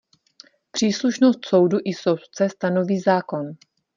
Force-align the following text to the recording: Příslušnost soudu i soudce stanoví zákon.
Příslušnost 0.71 1.45
soudu 1.45 1.77
i 1.85 1.93
soudce 1.93 2.49
stanoví 2.49 2.99
zákon. 2.99 3.51